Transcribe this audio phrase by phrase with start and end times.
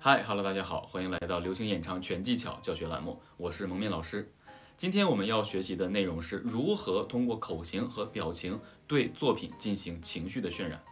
[0.00, 4.28] 嗨哈喽，大家好，欢迎来到流行演唱全技巧教学栏目，我是蒙面老师。
[4.76, 10.82] 今天我们要学习的内容是如何通过口型和表情对作品进行情绪的渲染。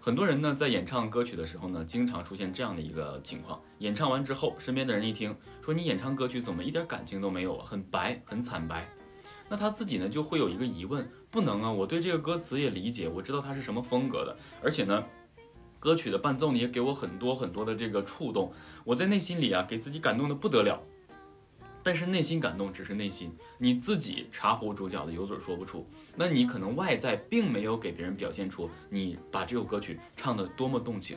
[0.00, 8.88] 很多人呢在演唱歌曲的时候呢，经常出现这样的一个情况：演唱完之后，身边的人一听说你演唱歌曲怎么一点感情都没有啊，很白，很惨白。
[9.48, 15.04] 那他自己呢就会有一个疑问：不能啊，我对这个歌词也理解，我知道它是什么风格的，而且呢。
[15.80, 18.52] 歌曲的伴奏呢，也给我很多很多的这个触动，
[18.82, 20.82] 我在内心里啊，给自己感动的不得了。
[21.84, 31.16] 但是内心感动只是内心，你自己茶壶煮饺子有嘴说不出，那你可能外在并没有给别人表现出你把这首歌曲唱得多么动情。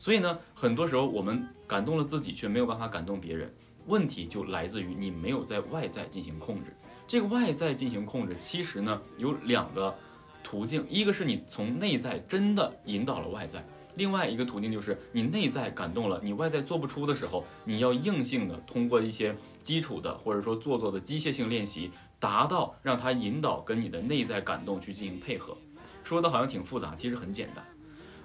[0.00, 3.54] 所以呢，很多时候我们感动了自己，却没有办法感动别人，
[3.86, 6.72] 问题就来自于你没有在外在进行控制。
[7.06, 9.94] 这个外在进行控制，其实呢有两个
[10.42, 13.64] 途径，一个是你从内在真的引导了外在。
[13.94, 25.56] 另外一个途径就是你内在感动了，你外在做不出的时候，你要硬性的通过一些基础的或者说做作的机械性练习，达到让它引导跟你的内在感动去进行配合。
[26.04, 27.64] 说的好像挺复杂，其实很简单。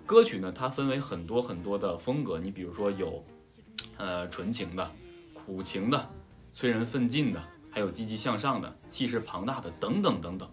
[0.06, 3.24] 歌曲呢，它分为很多很多的风格，你比如说有，
[3.96, 4.92] 呃，纯情的、
[5.34, 6.10] 苦情的、
[6.52, 7.42] 催人奋进的，
[7.72, 10.48] 还有积极向上的、气势庞大的等等等等。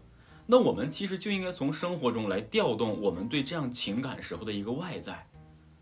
[0.47, 5.27] 那我们其实就应该从生活中来调动我们对这样情感时候的一个外在。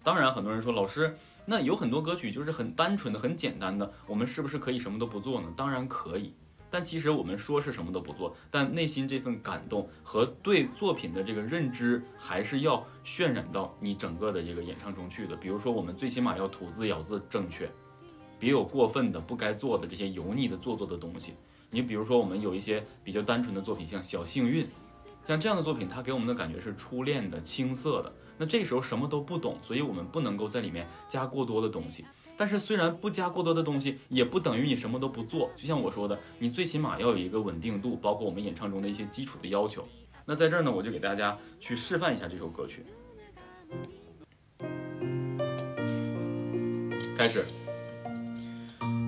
[0.03, 5.53] 当然，很多人说老师，那有很多歌曲就是很单纯的、很简单的，我们是不是可以什么都不做呢？
[5.57, 6.35] 当然可以。
[6.69, 15.37] 但其实我们说是什么都不做，但内心这份感动和对作品的这个认知，还是要渲染到你整个的这个演唱中去的。
[15.37, 17.71] 比如说，我们最起码要吐字咬字正确，
[18.39, 21.35] 别有过分的、不该做的这些油腻的做作的东西。
[21.71, 24.65] 你比如说，我们有一些比较单纯的作品，像《小幸运》，
[25.27, 28.13] 像这样的作品，它给我们的感觉是初恋的、青涩的。
[28.39, 32.05] 那这时候什么都不懂，所以我们不能够在里面加过多的东西。
[32.37, 35.51] 但是虽然不加过多的东西，也不等于你什么都不做。
[35.57, 39.83] 就像我说的，你最起码要有一个稳定度，包括我们演唱中的一些基础的要求。
[40.25, 42.85] 那在这儿呢，我就给大家去示范一下这首歌曲。
[47.17, 47.45] 开始。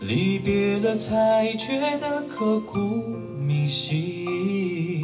[0.00, 2.78] 离别了才觉得刻骨
[3.40, 5.02] 铭心，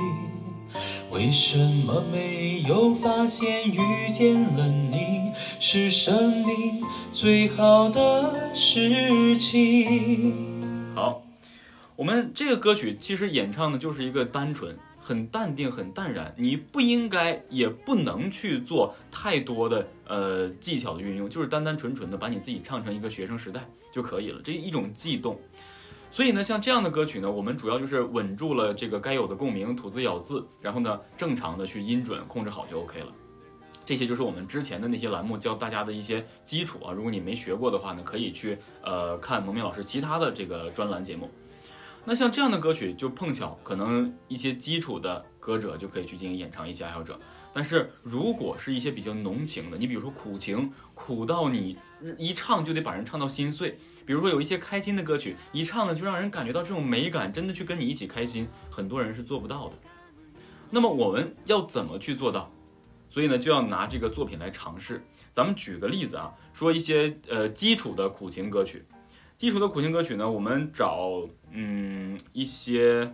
[1.10, 3.78] 为什么没有发现遇
[4.12, 6.80] 见了你是生命
[7.12, 10.32] 最好的事情？
[10.94, 11.22] 好，
[11.96, 14.76] 我们这个歌曲其实演唱的就是一个单纯。
[15.04, 25.38] 很淡定，很淡然，你不应该也不能去做太多的呃技巧的运用，就是单单纯纯的把你自己唱成一个学生时代就可以了，这一种悸动。
[26.10, 33.08] 所以呢，像这样的歌曲呢，我们主要就是稳住了这个该有的共鸣，吐字咬字，然后呢，正常的去音准控制好就 OK 了。
[33.84, 36.90] 这些就是我们之前的那些栏目教大家的一些基础啊。
[36.90, 41.28] 如果你没学过的话呢，可以去呃看蒙面老师其他的这个专栏节目。
[42.06, 47.18] 那像这样的歌曲，就碰巧可能一些基础的歌者就可以去进行演唱一些爱好者。
[47.52, 51.78] 但是如果是一些比较浓情的，你比如说苦情，苦到你
[52.18, 53.78] 一唱就得把人唱到心碎。
[54.04, 59.78] 比如说有一些开心的歌曲，一唱呢就让人感觉到这种美感，真的去跟你一起开心，很多人是做不到的。
[60.68, 62.50] 那么我们要怎么去做到？
[63.08, 65.02] 所以呢，就要拿这个作品来尝试。
[65.32, 68.84] 咱们举个例子啊，说一些呃基础的苦情歌曲。
[69.36, 73.12] 基础的苦情歌曲呢，我们找嗯一些，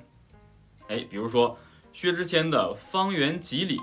[0.87, 1.57] 哎，比如说
[1.93, 3.79] 薛之谦的《方圆几里》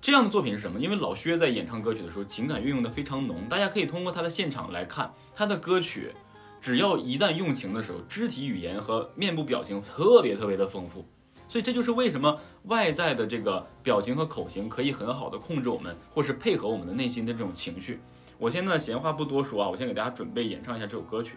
[0.00, 0.80] 这样的作品是什么？
[0.80, 6.12] 因为老薛在演唱歌曲的时候，情感运用的非常浓，大家可以通过他的现场来看他的歌曲，
[6.60, 11.06] 只要一旦用情的时候，肢体语言和面部表情特别特别的丰富，
[11.46, 18.00] 所以这就是为什么外在的这个表情和口型可以很好的控制我们，或是配合我们的内心的这种情绪。
[18.36, 21.36] 我现在闲话不多说啊，我先给大家准备演唱一下这首歌曲。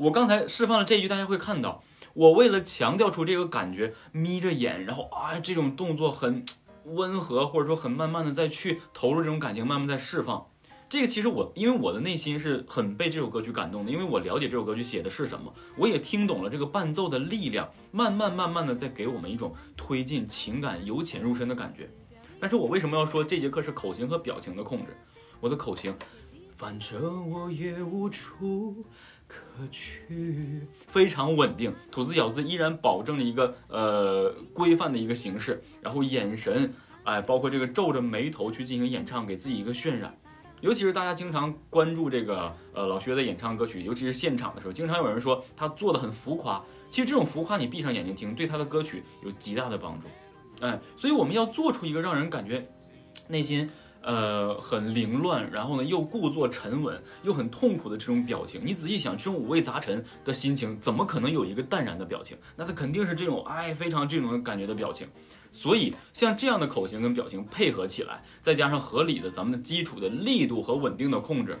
[0.00, 1.82] 我刚才释放了这一句，大家会看到，
[2.14, 6.44] 我为了强调出这个感觉，眯着眼，然后啊，这种动作很
[6.84, 10.46] 温和，或者说很慢慢的再去投入这种感情，慢慢在释放。
[10.88, 21.90] 这个其实我，因为我的内心是很被这首歌曲感动的，因为我了解这首歌曲写的是什么，我也听懂了这个伴奏的力量，慢慢慢慢的在给我们一种推进情感由浅入深的感觉。
[22.38, 24.96] 但是我为什么要说这节课是口型和表情的控制？
[25.40, 25.94] 我的口型，
[26.56, 28.84] 反正我也无处
[29.28, 36.72] 可去，非常稳定，吐字咬字依然保证了一个呃规范的一个形式，然后眼神，
[37.04, 40.16] 哎，包括这个皱着眉头去进行演唱，给自己一个渲染。
[40.60, 46.60] 尤其是大家经常关注这个呃老薛的演唱歌曲，尤其是现场的时候，经常有人说他做的很浮夸。
[46.90, 50.08] 其实这种浮夸，你闭上眼睛听，对他的歌曲有极大的帮助。
[50.60, 52.66] 哎，所以我们要做出一个让人感觉
[53.28, 53.70] 内心
[54.08, 58.58] 呃很凌乱，然后呢又故作沉稳，又很痛苦的这种表情。
[58.64, 62.34] 你仔细想，这种五味杂陈的心情，怎么可能有一个淡然的表情？
[62.56, 65.06] 那他肯定是这种哎非常这种感觉的表情。
[65.52, 71.58] 所以，像这样的口型跟表情配合起来，再加上合理的咱们的基础的力度和稳定的控制，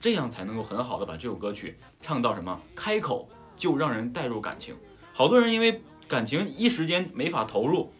[0.00, 4.74] 这样才能够很好的把这首歌曲唱到什么开口就让人带入感情。
[5.12, 7.92] 好多人因为感情一时间没法投入，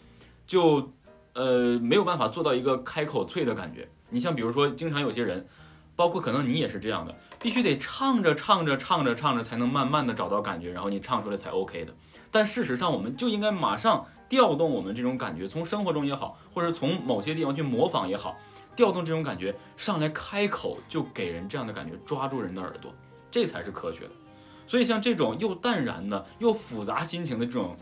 [0.47, 0.93] 就
[1.35, 3.89] 呃没有办法做到一个开口脆的感觉。
[4.11, 5.47] 你像比如说，经常有些人，
[5.95, 11.95] 包括可能你也是这样的，必须得唱着唱着唱着唱着才能慢慢的找到感觉，然后你唱出来才 OK 的。
[12.31, 14.07] 但事实上，我们就应该马上。
[14.27, 18.37] 调动我们这种感觉，从生活中也好，或者从某些地方去模仿也好，
[18.75, 22.93] 调动这种感觉上来开口就给人这样的感觉，抓住人的耳朵，
[23.31, 24.11] 这才是科学的。
[24.67, 27.77] 所以像这种又淡然的又复杂心情的这种，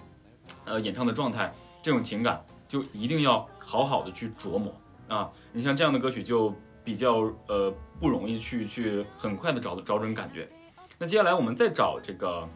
[0.64, 4.74] 呃，演唱的状态，这种情感就一定要好好的去琢磨
[5.06, 5.30] 啊。
[5.52, 7.70] 你像这样的歌曲就比较呃
[8.00, 10.48] 不容易去去很快的找找准感觉。
[10.96, 12.48] 那接下来我们再找这个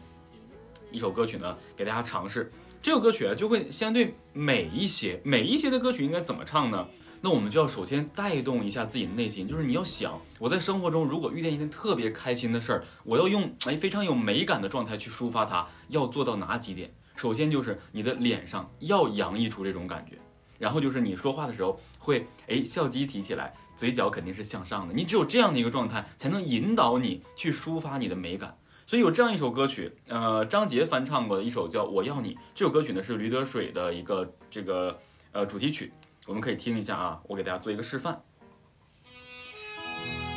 [0.91, 2.51] 一首歌曲呢，给大家尝试。
[2.81, 5.21] 这首歌曲啊，就会相对美一些。
[5.23, 6.87] 美一些的歌曲应该怎么唱呢？
[7.21, 16.91] 那我们就要首先带动一下自己的内心，就是你要想，我在生活中如果遇见一件特别开心的事儿，我要用哎非常有美感的状态去抒发它，要做到哪几点？
[17.17, 20.17] 首先就是你的脸上要洋溢出这种感觉，
[20.57, 24.93] 然后就是你说话的时候会哎笑肌提起来，嘴角肯定是向上的。
[24.93, 28.55] 你只有这样的一个状态，才能引导你去抒发你的美感。
[28.85, 32.35] 所以有这样一首歌曲，呃，张杰翻唱过的一首叫《我要你》。
[32.55, 34.97] 这首歌曲呢是驴得水的一个这个
[35.33, 35.91] 呃主题曲，
[36.25, 38.21] 我们可以听一下啊，我给大家做一个示范。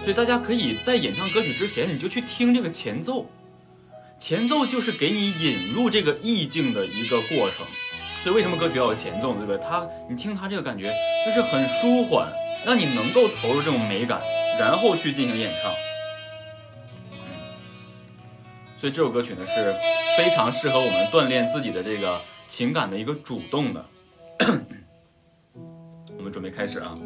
[0.01, 3.31] 所以大家可以在演唱歌曲之前，你就去听这个前奏，
[4.21, 7.67] 前奏就是给你引入这个意境的一个过程。
[8.23, 9.57] 所以为什么歌曲要有前奏，对不对？
[9.59, 10.93] 它你听它这个感觉
[11.25, 12.31] 就是很舒缓，
[12.67, 14.21] 让你能够投入这种美感，
[14.59, 15.73] 然后去进行演唱。
[18.79, 19.75] 所以这首歌曲呢是
[20.19, 23.87] 非常适合我们锻炼自己的这个情感的一个主动的。
[26.19, 26.97] 我们准备开始啊！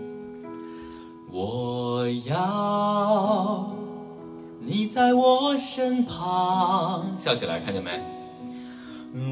[1.30, 3.73] 我要
[4.66, 8.00] 你在我身旁，笑起来，看见没？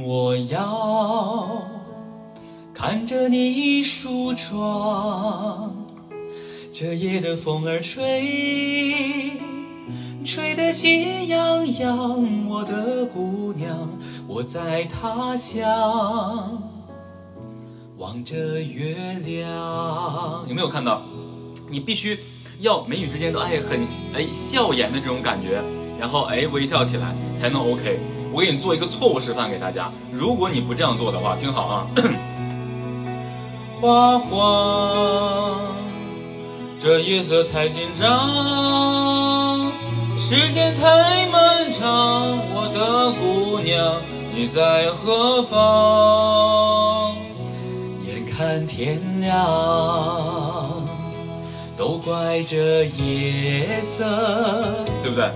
[0.05, 1.63] 我要
[2.75, 5.75] 看着你梳妆，
[6.71, 9.41] 这夜的风儿吹。
[10.23, 13.89] 吹得喜洋洋，我的姑娘，
[14.29, 16.63] 我在他乡
[17.97, 20.45] 望着月亮。
[20.47, 21.03] 有没有看到？
[21.69, 22.21] 你必须
[22.63, 23.81] 要眉宇之间都哎很
[24.15, 25.61] 哎笑颜的这种感觉，
[25.99, 27.99] 然后哎微笑起来才能 OK。
[28.33, 31.89] 我给你做一个错误示范给大家，如果你不这样做的话，听好啊。
[33.81, 35.59] 花花，
[36.79, 39.73] 这夜色太紧张。
[40.17, 43.97] 时间太漫长，我的姑娘，
[44.33, 47.17] 你在何方？
[48.07, 49.35] 眼看天亮，
[51.83, 54.05] 都怪这夜色，
[55.03, 55.33] 对不对？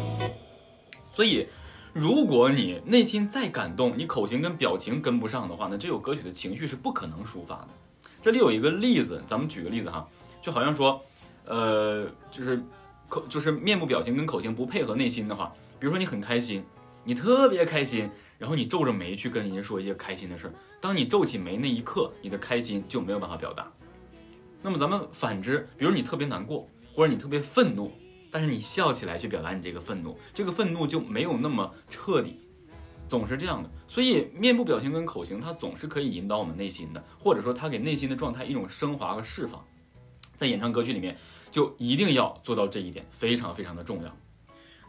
[1.11, 1.45] 所以，
[1.93, 7.69] 如果你内心再感动，你口型跟表情跟不上的话，那这首歌曲的情绪是不可能抒发的。
[8.23, 10.07] 这里有一个例子，咱们举个例子哈，
[10.41, 11.05] 就好像说，
[11.47, 12.63] 呃，就是。
[13.09, 16.65] 口就是面部表情跟口型不配合内心的话，比如说你很开心，
[17.03, 20.53] 你特别开心，然后你皱着眉去跟人家说一些开心的事儿。
[20.81, 23.69] 当你皱起眉那一刻，你的开心就没有办法表达。
[24.63, 27.93] 那么咱们反之，比如你特别难过，或者你特别愤怒，
[28.31, 32.41] 但是你笑起来去表达你这个愤怒，这个愤怒就没有那么彻底。
[33.09, 33.71] 总是这样的。
[33.87, 39.65] 所以面部表情跟口型，它总是可以引导我们内心的，或者说它给内心的状态一种升华和释放。
[40.35, 41.17] 在演唱歌曲里面，
[41.51, 44.17] 就一定要做到这一点，非常非常的重要。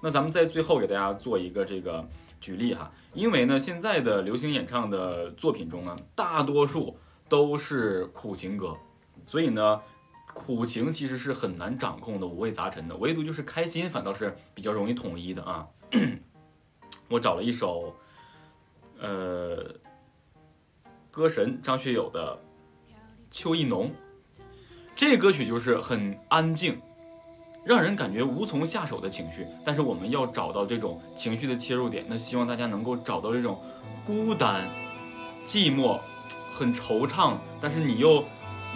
[0.01, 2.07] 那咱们在最后给大家做一个这个
[2.41, 6.97] 举例哈，因为呢，现在的流行演唱的作品中呢，大多数
[7.29, 8.75] 都是苦情歌，
[9.25, 9.81] 所以呢。
[10.33, 12.95] 苦情其实是很难掌控的，五味杂陈的。
[12.97, 15.67] 唯独就是开心，反倒是比较容易统一的啊。
[17.09, 17.95] 我找了一首，
[18.99, 19.73] 呃，
[21.09, 22.37] 歌神张学友的
[23.31, 23.87] 《秋意浓》，
[24.95, 26.79] 这歌曲就是很安静，
[27.65, 29.47] 让人感觉无从下手的情绪。
[29.65, 33.59] 但是我们要找到这种情绪的切入点，那希望大家能够找到这种
[34.05, 34.69] 孤单、
[35.43, 35.99] 寂寞、
[36.51, 38.23] 很惆怅，但是你又。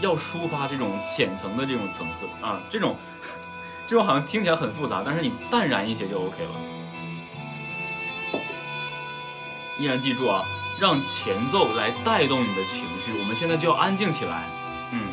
[0.02, 2.96] 要抒发这种浅层的这种层次啊，这种，
[3.88, 6.52] 这种好像听起来很复杂，但是你淡然一些就 OK 了。
[9.80, 10.44] 依然记住啊，
[10.80, 13.18] 让前奏来带动你的情绪。
[13.18, 14.46] 我们现在就要安静起来，
[14.92, 15.08] 嗯。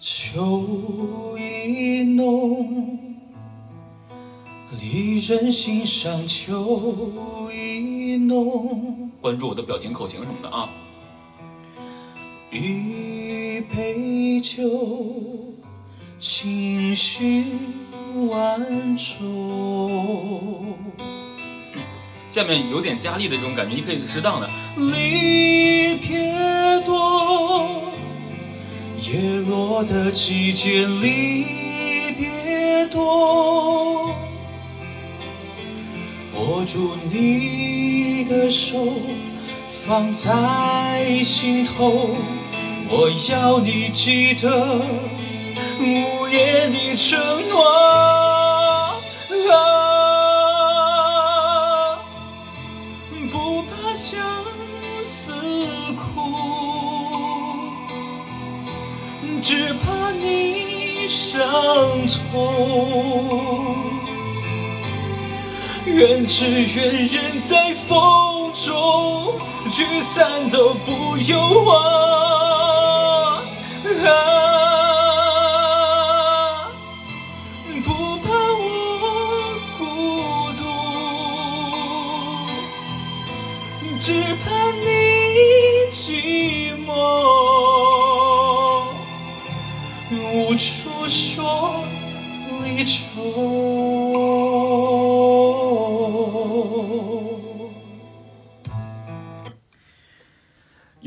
[0.00, 3.16] 秋意浓，
[4.78, 8.87] 离人心上秋意浓。
[9.20, 10.68] 关注我的表情、口型什么的啊！
[12.52, 14.62] 一杯酒，
[16.18, 17.46] 情绪
[18.30, 20.78] 万种。
[22.28, 24.48] 下面有点加力的这种感觉，你可以适当的。
[24.76, 27.68] 离别多，
[29.00, 31.44] 叶落的季节离
[32.16, 34.14] 别多，
[36.48, 37.68] 握住你。
[38.28, 38.76] 的手
[39.86, 42.10] 放在心头，
[42.90, 44.76] 我要你记得
[45.80, 47.64] 午夜的承诺。
[53.32, 54.20] 不怕相
[55.02, 55.32] 思
[55.94, 56.36] 苦，
[59.40, 61.40] 只怕你伤
[62.06, 63.97] 痛。
[65.94, 69.34] 愿只愿人在风中，
[69.70, 71.72] 聚散都不由我。
[74.06, 74.47] 啊，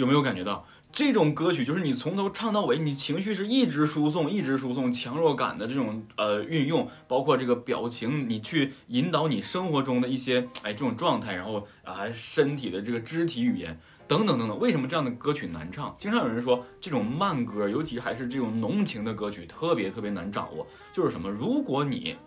[0.02, 14.60] 有没有感觉到这种歌曲，就是你从头唱到尾，你情绪是一直输送、一直输送，强弱感的这种呃运用，包括这个表情，你去引导你生活中的一些哎这种状态，然后啊身体的这个肢体语言等等等等。
[14.60, 15.96] 为什么这样的歌曲难唱？
[16.00, 20.66] 经常有人说这种慢歌，尤其还是这种浓情的歌曲，特别特别难掌握。
[20.92, 21.30] 就是什么？
[21.30, 22.18] 如果你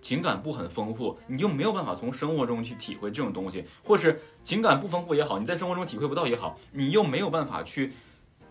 [0.00, 7.92] 情感不很丰富，你就没有办法从生活中去体会这种东西，或是情感不丰富也好，你在生活中体会不到也好，你又没有办法去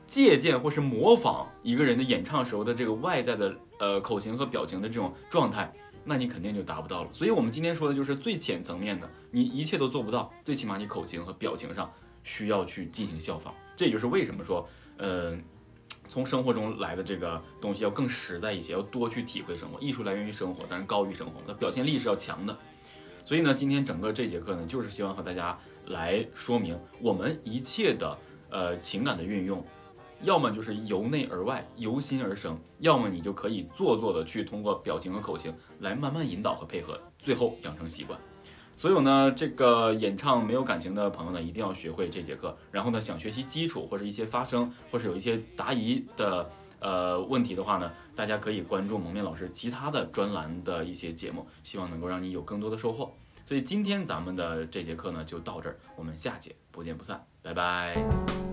[0.06, 7.10] 借鉴或是模仿一个人的演唱时候的这个外在的呃口型和表情的这种状态，那你肯定就达不到了。
[7.12, 11.92] 所以，我们今天说的就是最浅层面的，你一切都做不到，最起码你口型和表情上
[12.24, 13.54] 需要去进行效仿。
[13.76, 15.44] 这也就是为什么说，嗯。
[16.10, 19.80] 从生活中来的这个东西要更实在一些，要多去体会生活。
[19.80, 22.58] 艺术来源于生活，但是高于生活，它表现力是要强的。
[23.24, 28.18] 所以呢，今天整个这节课呢，就是希望和大家来说明，我们一切的
[28.50, 29.64] 呃情感的运用，
[30.24, 38.20] 要么就是由内而外，由心而生，要么你就可以做作的去通过表情和口型来慢慢引导和配合，最后养成习惯。
[38.80, 42.58] 所有呢，这个演唱没有感情的朋友呢，一定要学会这节课。
[42.72, 53.14] 然后呢，想学习基础或者一些发声，或是有一些答疑的呃问题的话呢，大家可以关注蒙面老师其他的专栏的一些节目，希望能够让你有更多的收获。
[53.44, 58.49] 所以今天咱们的这节课呢就到这儿，我们下节不见不散，拜拜。